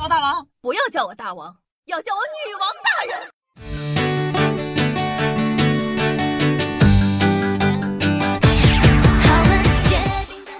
[0.00, 3.18] 我大王，不要叫我大王，要叫我女王大人。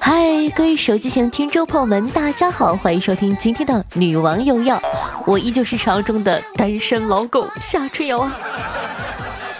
[0.00, 4.82] 嗨，各位手机前的听众朋友们，大家好，欢迎收听今天的女王有药，
[5.24, 8.34] 我依旧是传说中的单身老狗夏春瑶啊。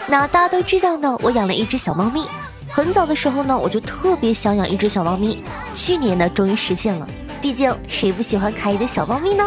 [0.08, 2.26] 那大家都知道呢，我养了一只小猫咪，
[2.68, 5.40] 很早的时候呢，我就特别想养一只小猫咪，
[5.72, 7.08] 去年呢，终于实现了。
[7.40, 9.44] 毕竟谁不喜欢可爱的小猫咪呢？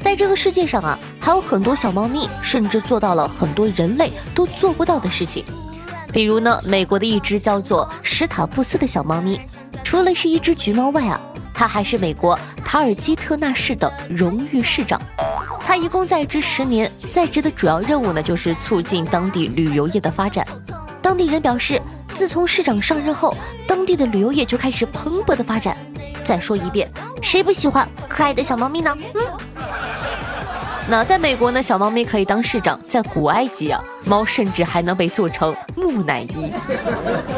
[0.00, 5.44] 在这个世界上啊，还有很多小猫咪，甚至做到了很多人类都做不到的事情。
[6.12, 9.40] 比如呢，美国的一只叫做史塔布斯的小猫咪。
[9.84, 11.20] 除了是一只橘猫外啊，
[11.54, 15.00] 它还是美国塔尔基特纳市的荣誉市长。
[15.60, 20.46] 他一共在职十年，在职的主要任务呢就是促进当地旅游业的发展。
[21.02, 21.80] 当地人表示，
[22.16, 23.36] 自从市长上任后，
[23.68, 25.76] 当地的旅游业就开始蓬勃的发展。
[26.24, 28.96] 再说一遍，谁不喜欢可爱的小猫咪呢？
[29.12, 29.20] 嗯。
[30.88, 36.50] 那在美国呢，小猫咪可以当市长；在古埃及啊，猫甚至还能被做成木乃伊。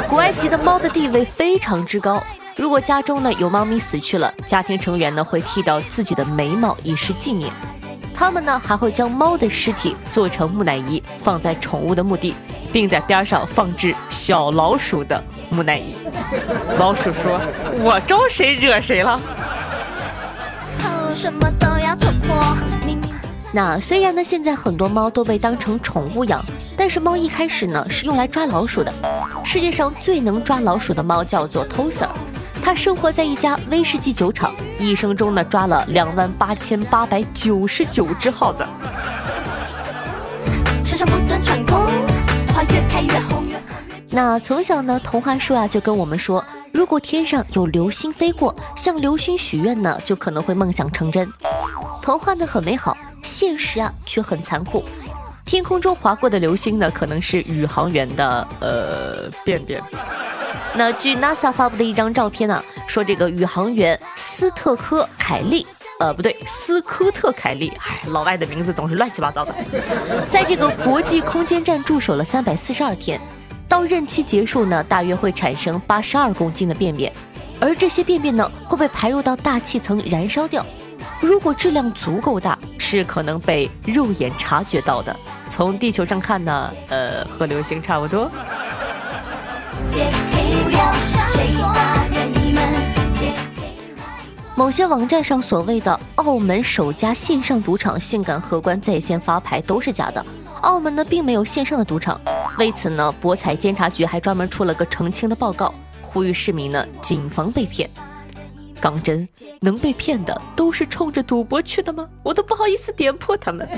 [0.09, 2.23] 古埃及的猫的地位非常之高。
[2.55, 7.53] 如果家中呢有猫咪死去了，家庭成员呢会剃掉自己的眉毛以示纪念。
[8.15, 12.33] 他们呢还会将猫的尸体做成木乃伊，放在宠物的墓地，
[12.73, 15.95] 并在边上放置小老鼠的木乃伊。
[16.79, 17.41] 老鼠说
[17.81, 19.21] ：“我招谁惹谁了？”
[23.51, 26.41] 那虽然呢现在很多猫都被当成宠物养，
[26.77, 28.93] 但是猫一开始呢是用来抓老鼠的。
[29.43, 32.07] 世界上最能抓老鼠的猫叫做 Toser。
[32.63, 38.63] 它生活在一家威士忌酒厂，一生中呢抓了两万八千八百九十九只耗子。
[44.11, 51.31] 那从小呢，童话书啊就跟我们说，如果天上有流星飞过，向流星许愿呢，就可能会梦想成真。
[52.03, 54.85] 童话呢很美好，现实啊却很残酷。
[55.45, 59.81] 天空中划过的流星呢，可能是宇航员的呃便便。
[60.75, 65.67] 那据 NASA 发布的一张照片呢，说这个宇航员斯特科凯利，
[65.99, 69.53] 呃，不对，斯科特凯利，唉，老外的名字总是乱七八糟的，
[70.31, 73.21] 在这个国际空间站驻守了三百四十二天，
[73.69, 77.13] 到任期结束呢，大约会产生八十二公斤的便便，
[77.61, 80.65] 而这些便便呢，会被排入到大气层燃烧掉，
[81.21, 85.15] 如果质量足够大，是可能被肉眼察觉到的。
[85.49, 88.31] 从地球上看呢，呃，和流星差不多。
[94.59, 100.27] 某些网站上所谓的澳门首家线上赌场性感荷官在线发牌都是假的，
[100.63, 102.21] 澳门呢并没有线上的赌场。
[102.59, 107.89] 为此呢，博彩监察局还专门出了个澄清的报告，呼吁市民呢谨防被骗。
[108.81, 109.29] 港真，
[109.61, 112.09] 能被骗的都是冲着赌博去的吗？
[112.25, 113.69] 我都不好意思点破他们。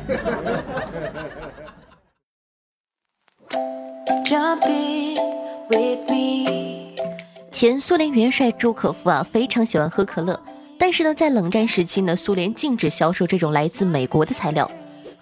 [7.52, 10.40] 前苏联元帅朱可夫啊，非常喜欢喝可乐。
[10.80, 14.68] 但是呢，在冷战时期呢，苏联禁止销售这种来自美国的材料。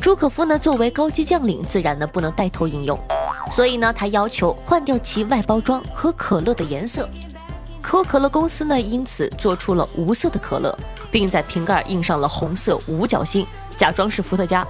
[0.00, 2.96] 朱可夫呢，作为高级将领，自然呢不能带头饮用，
[3.50, 7.08] 所以呢，他要求换掉其外包装和可乐的颜色。
[7.82, 10.78] 可口可乐公司呢，因此做出了无色的可乐，
[11.10, 13.44] 并在瓶盖印上了红色五角星，
[13.76, 14.64] 假装是伏特加。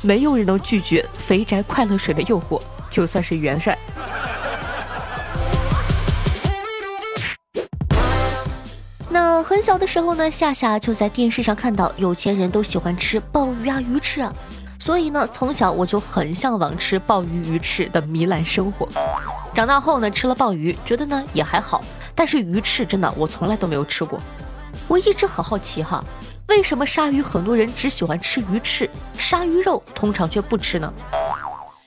[0.00, 2.58] 没有人能拒绝肥宅快乐水的诱惑，
[2.88, 3.76] 就算是元帅。
[9.58, 14.32] 很小的时候呢，夏夏就在电视上看到有钱人都喜欢吃鲍鱼啊、鱼翅啊，
[14.78, 18.88] 所以呢，从小我就很向往吃鲍鱼、鱼翅的糜烂生活。
[19.52, 21.82] 长大后呢，吃了鲍鱼，觉得呢也还好，
[22.14, 24.20] 但是鱼翅真的我从来都没有吃过。
[24.86, 26.04] 我一直很好奇哈，
[26.46, 30.92] 为什么鲨鱼很多人只喜欢吃鱼翅，鲨鱼肉通常却不吃呢？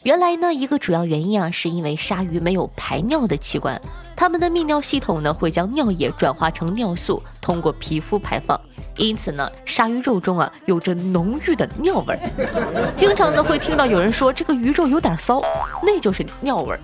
[0.03, 3.79] 原来呢，一个主要原因啊，是因为鲨鱼没有排尿的器官，
[4.15, 8.59] 它们的泌尿系统呢会将尿液转化成尿素，通过皮肤排放，
[8.97, 12.19] 因此呢，鲨鱼肉中啊有着浓郁的尿味儿。
[12.97, 15.39] 经常呢会听到有人说这个鱼肉有点骚，
[15.83, 16.79] 那就是尿味儿。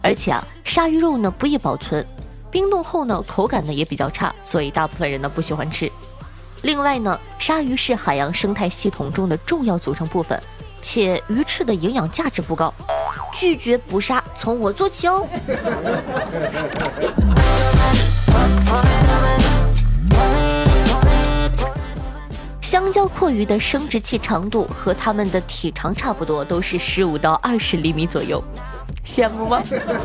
[0.00, 2.06] 而且啊，鲨鱼肉呢不易保存，
[2.48, 5.90] 冰冻后呢口感呢也比较差，所以大部分人呢不喜欢吃。
[6.62, 10.40] 另外呢，鲨鱼是海洋生态系统中的重要组成部分。
[10.82, 12.74] 且鱼翅的营养价值不高，
[13.32, 15.26] 拒绝捕杀，从我做起哦。
[22.60, 28.42] 香蕉阔鱼的生殖器长度和它们的体长差不多，都是十五到二十厘米左右。
[29.04, 29.62] 羡慕吗？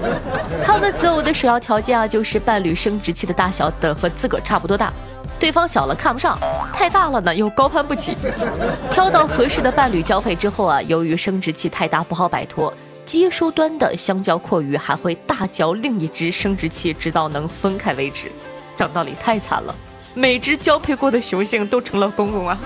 [0.65, 4.91] 他们择偶的首要条件啊，就是伴侣生殖器的大小得和自个儿差不多大，
[5.39, 6.37] 对方小了看不上，
[6.73, 8.15] 太大了呢又高攀不起。
[8.91, 12.73] 挑到合适的伴侣交配之后啊，由于生殖器太大不好摆脱，
[13.05, 18.31] 接收端的香蕉阔鱼还会大嚼另一只生殖器，直到能分开为止。
[18.75, 19.75] 讲道理太惨了，
[20.13, 22.57] 每只交配过的雄性都成了公公啊。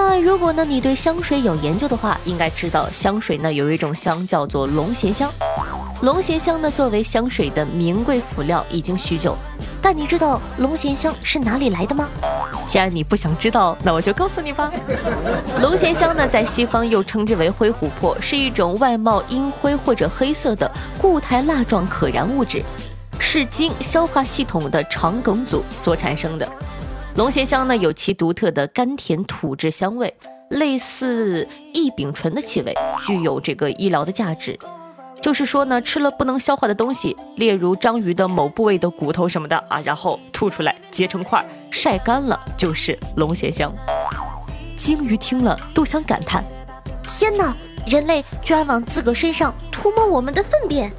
[0.00, 5.28] 那如果呢，你对香水有研究的话，应该知道香水呢有一种香叫做龙涎香。
[6.02, 9.36] 龙涎香呢作为香水的名贵辅料已经许久，
[9.82, 12.08] 但你知道龙涎香是哪里来的吗？
[12.64, 14.70] 既然你不想知道，那我就告诉你吧。
[15.60, 22.62] 龙涎香呢在西方又称之为灰琥珀，是一种外貌阴灰或者黑色的固态蜡状可燃物质，
[23.18, 26.48] 是经消化系统的肠梗阻所产生的。
[27.18, 30.14] 龙涎香呢，有其独特的甘甜土质香味，
[30.50, 31.44] 类似
[31.74, 32.72] 异丙醇的气味，
[33.04, 34.56] 具有这个医疗的价值。
[35.20, 43.74] 就是说呢，吃了不能消化的东西，例如章鱼的某部位的骨头什么的啊，然后吐出来结成块，晒干了就是龙涎香。
[44.76, 46.44] 鲸鱼听了都想感叹：
[47.08, 47.52] 天哪，
[47.84, 50.92] 人类居然往自个身上涂抹我们的粪便！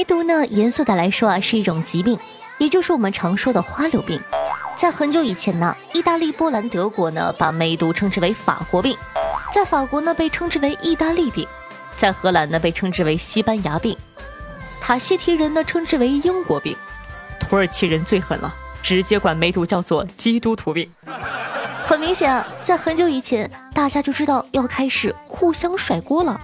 [0.00, 2.18] 梅毒呢，严肃的来说啊，是一种疾病，
[2.56, 4.18] 也就是我们常说的花柳病。
[4.74, 8.96] 在很久以前呢，意大利、波兰、德国呢，把梅毒称之为法国病；
[9.52, 11.46] 在法国呢，被称之为意大利病；
[11.98, 13.94] 在荷兰呢，被称之为西班牙病；
[14.80, 16.74] 塔希提人呢，称之为英国病；
[17.38, 18.50] 土耳其人最狠了，
[18.82, 20.90] 直接管梅毒叫做基督徒病。
[21.84, 26.40] 很明显啊，在很久以前，大家就知道要开始互相甩锅了。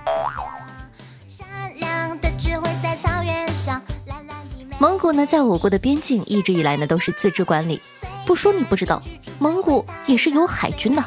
[4.78, 7.80] 蒙古呢，在我国的边境一直以来呢都是自治管理。
[8.26, 9.02] 不说你不知道，
[9.38, 11.02] 蒙古也是有海军的，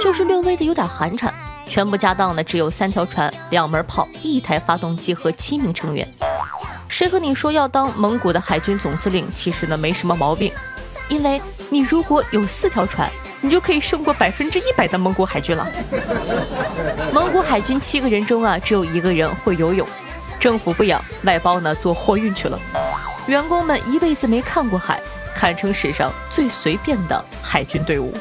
[0.00, 1.28] 就是略微的有点寒碜。
[1.66, 6.06] 全部家当呢只有三条船、两门炮、一台发动机和七名成员。
[6.88, 9.26] 谁和你说要当蒙古的海军总司令？
[9.34, 10.52] 其实呢没什么毛病，
[11.08, 13.10] 因为你如果有四条船，
[13.40, 15.66] 你就可以胜过百分之一百的蒙古海军了。
[17.12, 19.84] 蒙古海军七个人中啊，只有一个人会游泳。
[20.38, 22.58] 政府不养，外包呢做货运去了。
[23.26, 25.00] 员工们一辈子没看过海，
[25.34, 28.12] 堪称史上最随便的海军队伍。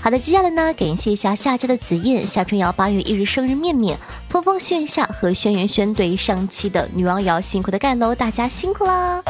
[0.00, 3.98] 好的，接下来呢，感谢一下夏家的紫燕、夏春瑶八月一日生日面面、
[4.28, 9.22] 风风轩夏和轩辕轩对上期的女王瑶辛苦的盖楼，大家辛苦啦！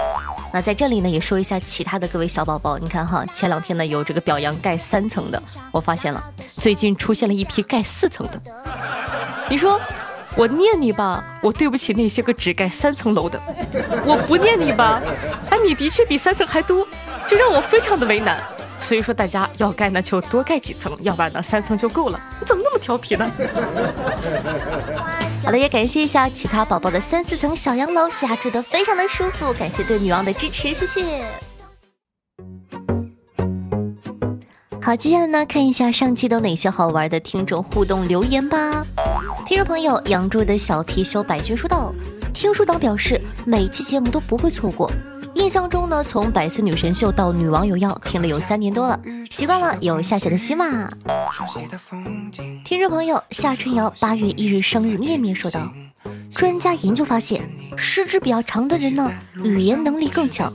[0.55, 5.43] 那在这里呢，也说一下其他的各位小宝宝，你看哈，前两天呢有这个表扬盖三层的，
[5.73, 6.23] 我发现了，
[6.61, 8.41] 最近出现了一批盖四层的。
[9.49, 9.81] 你说
[10.37, 13.37] 我念你吧，我对不起那些个只盖三层楼的；
[14.07, 15.03] 我不念你吧，
[15.51, 16.87] 哎，你的确比三层还多，
[17.27, 18.41] 这让我非常的为难。
[18.79, 22.21] 所以说大家要盖呢就多盖几层，要不然呢三层就够了。
[22.85, 23.33] 调皮呢？
[25.43, 29.55] 好了，也感谢一下其他宝宝的三四层小洋楼，下住的非常的舒服。
[29.55, 31.25] 感谢对女王的支持，谢谢。
[34.83, 38.85] 好，接下来呢，看一下上期都哪些好玩的听众互动留言吧。
[39.47, 41.91] 听众朋友养猪的小貔貅百军说道
[42.35, 44.93] ：“听书党表示每期节目都不会错过。
[45.37, 49.01] 印象中呢，从百思女神秀到女王有药，听了有三年多了，
[49.31, 50.69] 习惯了有下雪的希望。
[52.65, 55.73] 听众朋友夏春瑶八月一日生日面面说道
[56.35, 59.09] ：“专家研究发现，食指比较长的人呢，
[59.45, 60.51] 语言能力更强；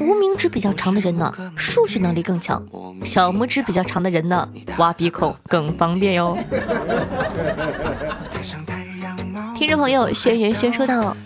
[0.00, 2.60] 无名指比较长的人呢，数学能力更强；
[3.04, 6.36] 小拇指比较长的人呢，挖鼻孔更方便哟。
[9.56, 11.16] ”听众朋友轩辕轩说道。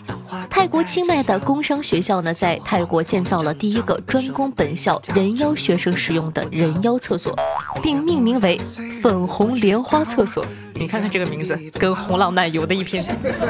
[0.51, 7.37] 泰国清迈的工商学校呢，在泰国建造了第一个专供本校人妖学生使用的人妖厕所，
[7.83, 8.61] 并命名为
[9.03, 10.45] “粉红莲花厕所”。
[10.75, 13.03] 你看看这个名字，跟红浪漫有的一拼。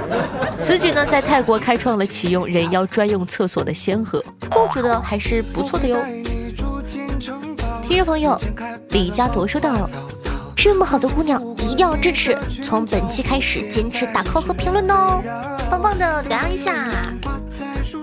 [0.61, 5.97] 此举呢，在泰国开创了启用人妖专用厕所的先河，我觉得还是不错的哟。
[7.87, 8.39] 听众朋友
[8.91, 9.89] 李佳铎说道
[10.57, 11.41] ：“这么好的姑娘，
[11.75, 12.39] 一定要支持！
[12.63, 15.21] 从本期开始，坚持打 call 和评论哦。”
[15.69, 16.73] 棒棒的表扬一下，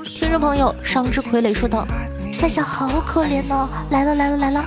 [0.04, 1.88] 听众朋友，上之傀儡说道
[2.34, 4.66] ：“夏夏好可怜哦，来了来了来了。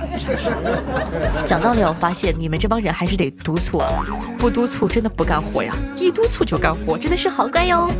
[1.45, 4.03] 讲道理，我发现你们这帮人还是得督促啊，
[4.39, 7.91] 不督促真的不干活呀，一督促就干活，真的是好乖哟。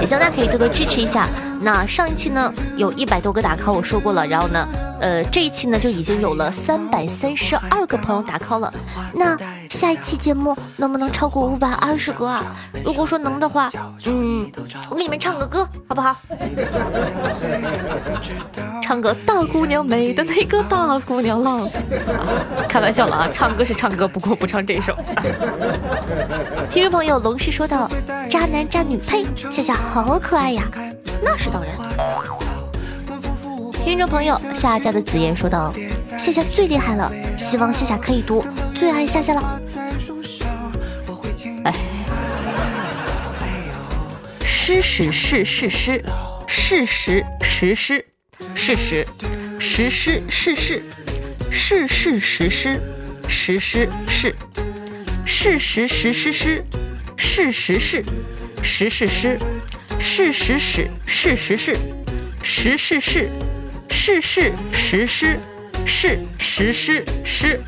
[0.00, 1.28] 也希望大家可以多多支持一下。
[1.60, 4.66] 那上一期呢，有一百多个打 call，我说过了，然后呢。
[4.98, 8.72] 呃，这一期呢就已经有了三百三十二个朋友打 call 了，
[9.12, 9.36] 那
[9.70, 12.44] 下一期节目能不能超过五百二十个啊？
[12.84, 13.70] 如果说能的话，
[14.04, 14.50] 嗯，
[14.90, 16.16] 我给你们唱个歌，好不好？
[18.82, 21.68] 唱个大姑娘美的那个大姑娘浪，
[22.68, 24.96] 开玩笑了啊，唱歌是唱歌，不过不唱这首。
[26.70, 27.90] 听众朋友龙氏说道
[28.30, 30.62] ：“渣男渣女呸，夏夏好可爱呀，
[31.22, 31.74] 那是当然。
[33.84, 35.72] 听众朋友，夏家的紫言说道
[36.18, 38.44] ：“夏夏最厉害了，希望夏夏可以读，
[38.76, 39.60] 最爱夏夏了。”
[41.64, 41.72] 哎，
[44.44, 46.04] 诗史是事实，
[46.46, 48.04] 事实实施，
[48.54, 49.06] 事实
[49.58, 50.82] 实施事事，
[51.50, 52.80] 事事实施，
[53.26, 54.36] 实施是，
[55.24, 56.62] 事实实施施，
[57.16, 58.04] 事实是，
[58.62, 59.38] 实事施，
[59.98, 61.76] 事实是，事实是，
[62.42, 63.30] 实事是。
[63.88, 65.40] 是是实施，
[65.86, 67.60] 是实施施，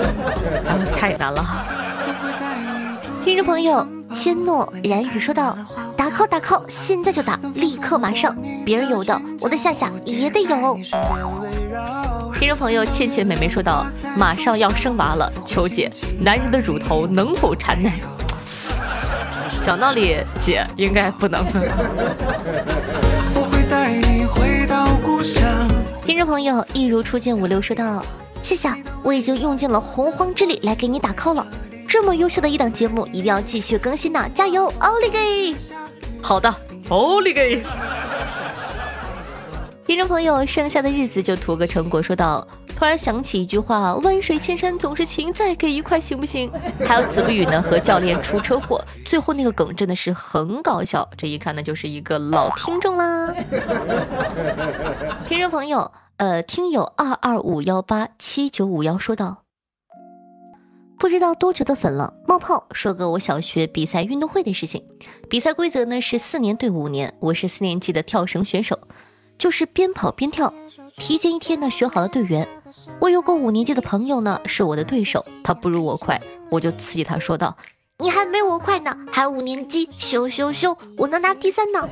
[0.94, 1.44] 太难了。
[3.24, 5.56] 听众朋友，千诺然语说道
[5.96, 8.36] ：“打 call 打 call，现在就打，立刻马上。
[8.64, 10.78] 别人有的，我的夏夏也得有。”
[12.38, 13.86] 听众朋友，倩倩妹妹说道
[14.16, 15.90] ：“马上要生娃了，求姐，
[16.20, 17.92] 男人的乳头能否产奶？”
[19.60, 21.44] 讲道理，姐应该不能。
[26.28, 28.04] 朋友，一如初见五六说道
[28.44, 28.68] ：“谢谢，
[29.02, 31.46] 我已经用尽了洪荒之力来给你打 call 了。
[31.88, 34.28] 这么优秀的一档节目，一定要继续更新呐！
[34.34, 35.56] 加油，奥利给！
[36.20, 36.54] 好的，
[36.90, 37.62] 奥利给！
[39.86, 42.02] 听众朋友，剩下的日子就图个成果。
[42.02, 42.46] 说道。
[42.78, 46.48] 突然想起一句话：“万水千山总是情，再给一块行不行？”
[46.86, 51.10] 还有子不语呢和教练出车祸，最后那个梗真的是很搞笑。
[51.16, 53.34] 这一看呢就是一个老听众啦。
[55.26, 59.42] 听众朋友，呃，听友二二五幺八七九五幺说道
[61.00, 64.84] ：“不知道多久的粉了，冒泡说个我小学比赛运动会的事情。
[65.28, 68.78] 比赛规则呢是四年对五年，我是四年级的跳绳选手，
[69.36, 70.54] 就是边跑边跳。
[70.96, 72.46] 提前一天呢学好了队员。”
[73.00, 76.20] 我有个五年级的朋友呢，是我的对手，他不如我快，
[76.50, 77.56] 我就刺激他说道
[78.02, 81.88] ：“你还没我快呢，还五年级，羞羞羞，我能拿第三呢。”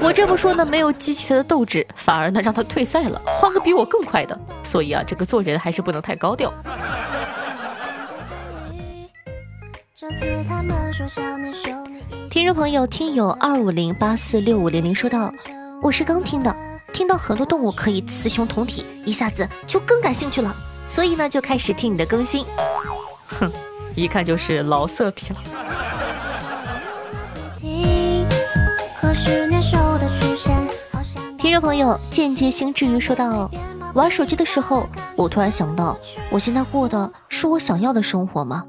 [0.00, 4.38] 我这么说呢，没有激起他的斗志，反而呢让他退赛了，换个比我更快的。
[4.62, 6.52] 所以啊，这个做人还是不能太高调。
[12.30, 15.32] 听众朋友，听友二五零八四六五零零说道
[15.82, 16.54] ：“我是刚听的。”
[16.94, 20.54] 听到很多动物可以雌雄同体，一下子就更感兴趣了，
[20.88, 22.46] 所以呢就开始听你的更新。
[23.26, 23.50] 哼，
[23.96, 25.40] 一看就是老色批了。
[31.36, 33.50] 听众朋友，间接性治愈说道：
[33.94, 35.98] 玩手机的时候，我突然想到，
[36.30, 38.64] 我现在过的是我想要的生活吗？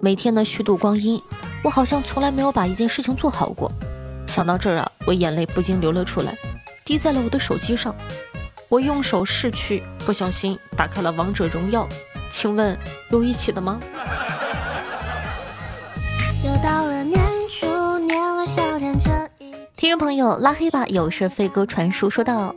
[0.00, 1.22] 每天的虚度光阴，
[1.62, 3.70] 我好像从来没有把一件事情做好过。
[4.26, 6.34] 想到这儿啊，我眼泪不禁流了出来。
[6.88, 7.94] 滴在了我的手机上，
[8.70, 11.86] 我用手拭去，不小心打开了王者荣耀。
[12.30, 12.78] 请问
[13.10, 13.78] 有一起的吗？
[16.42, 22.54] 又到了年初年尾小点这一听众朋友拉黑吧，有事飞鸽传书说道：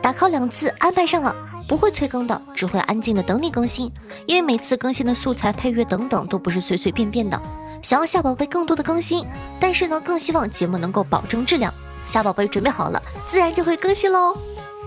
[0.00, 1.36] 打 call 两次安排上了，
[1.68, 3.92] 不会催更的，只会安静的等你更新，
[4.24, 7.38] 因为每次更新的素材、配乐等等都不是随随便便的。
[7.82, 9.26] 想要夏宝贝更多的更新，
[9.60, 11.70] 但是呢，更希望节目能够保证质量。
[12.06, 14.36] 小宝贝准备好了，自然就会更新喽。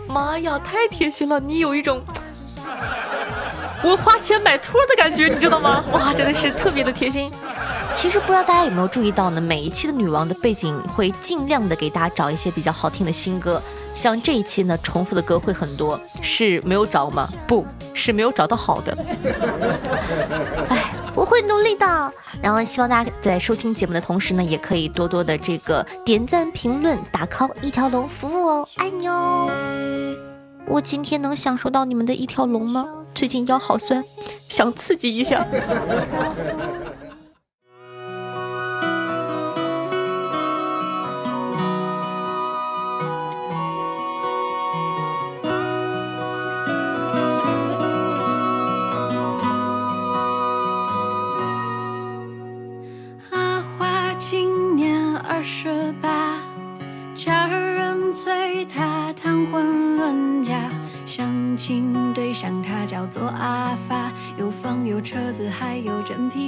[0.08, 1.40] 妈呀，太贴心了！
[1.40, 2.02] 你有一种
[3.84, 5.84] 我花钱买托的感觉，你知道吗？
[5.92, 7.32] 哇，真的是特别的贴心。
[7.96, 9.42] 其实不知道大家有没有注意到呢？
[9.42, 13.62] 每一期的女王的背景会尽量的给大家找一些比较好听的新歌，
[13.94, 17.28] 像这一期呢，重复的歌会很多，是没有找吗？
[17.48, 18.98] 不是没有找到好的。
[20.70, 20.94] 哎。
[21.18, 29.50] 我会努力的，然后希望大家在收听节目的同时呢，也可以多多的这个点赞、评论、打 call，一条龙服务哦，爱你哦！
[30.68, 32.86] 我今天能享受到你们的一条龙吗？
[33.16, 34.04] 最近腰好酸，
[34.48, 35.44] 想刺激一下。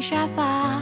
[0.09, 0.81] 沙发。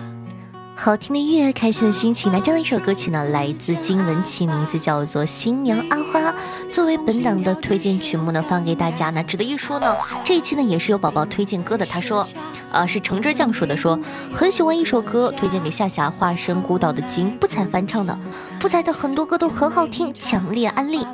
[0.73, 2.31] 好听的音乐，开心的心情。
[2.31, 6.31] 那这样一首歌曲呢，来自金文岐，名字叫做《新娘阿花》。
[6.71, 9.09] 作为本档的推荐曲目呢，放给大家。
[9.09, 11.85] 那值得一说呢，这一期呢也是有宝宝推荐歌的。
[11.85, 12.25] 他说，
[12.71, 13.99] 呃，是橙汁酱说的，说
[14.31, 18.17] 很喜欢一首歌，推荐给夏夏，化身孤岛的鲸不才翻唱的，
[18.59, 21.05] 不才的很多歌都很好听，强烈安利。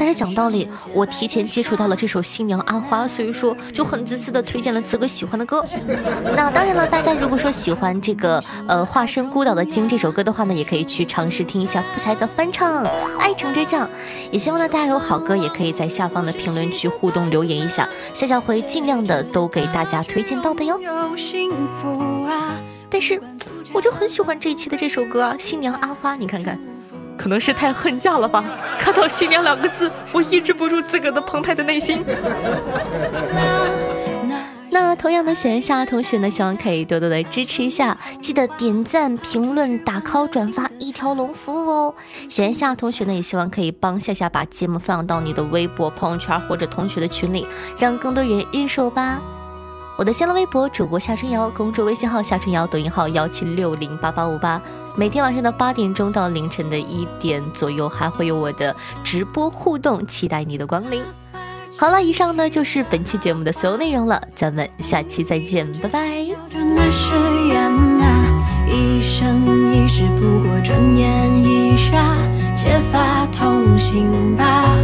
[0.00, 5.62] 但是讲道理，我提前接触到了这首《新娘阿花》，所以说就很自私的推荐了自个喜欢的歌。
[6.34, 12.82] 那当然了，大家如果说喜欢这个呃化身孤岛的鲸这首歌的话呢，也可以去尝试听一下不才的翻唱
[13.18, 13.86] 《爱成这样》。
[14.30, 20.80] 也希望呢大家有好歌，也可以在下方的评论区互动留言一下，夏夏会尽量的都给大家推荐到的哟。
[22.88, 23.20] 但是
[23.70, 26.58] 我就很喜欢这一期的这首歌啊，《新娘阿花》，你看看。
[27.20, 28.42] 可能是太恨嫁了吧！
[28.78, 32.02] 看到“新娘”两个字，我抑制不住自个的澎湃的内心。
[34.72, 41.94] 那同样的，选夏同学呢，希望可以多多的支持一下，记得点赞、评论、打 call、转发，一条龙服务哦。
[42.30, 47.46] 选夏同学呢，也希望可以帮夏夏把节目分享到你的微博、朋友圈或者同学的群里，
[47.78, 49.20] 让更多人认识我吧。
[49.98, 54.58] 我的新浪微博主播夏春瑶，公众微信号夏春瑶，抖音号幺七六零八八五八。
[54.96, 61.02] 每天晚上的八点钟到凌晨的一点左右，还会有我的直播互动，期待你的光临。
[61.78, 66.06] 好了，以上呢就是本期节目的所有内容了，咱们下期再见，拜拜。
[68.72, 72.16] 一生一世不过转眼一眨，
[72.54, 74.76] 结发同行吧。